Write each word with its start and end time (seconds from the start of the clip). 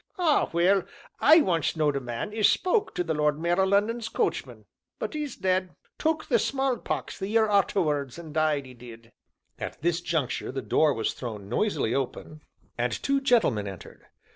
"Ah 0.17 0.49
well, 0.51 0.81
I 1.19 1.41
once 1.41 1.75
knowed 1.75 1.95
a 1.95 1.99
man 1.99 2.33
as 2.33 2.49
spoke 2.49 2.95
to 2.95 3.03
the 3.03 3.13
Lord 3.13 3.39
Mayor 3.39 3.61
o' 3.61 3.65
Lunnon's 3.67 4.09
coachman 4.09 4.65
but 4.97 5.15
'e's 5.15 5.35
dead, 5.35 5.75
took 5.99 6.25
the 6.25 6.39
smallpox 6.39 7.19
the 7.19 7.27
year 7.27 7.45
arterwards 7.47 8.17
an' 8.17 8.33
died, 8.33 8.65
'e 8.65 8.73
did." 8.73 9.11
At 9.59 9.79
this 9.83 10.01
juncture 10.01 10.51
the 10.51 10.63
door 10.63 10.95
was 10.95 11.13
thrown 11.13 11.47
noisily 11.49 11.93
open, 11.93 12.41
and 12.79 12.91
two 12.93 13.21
gentlemen 13.21 13.67
entered. 13.67 14.05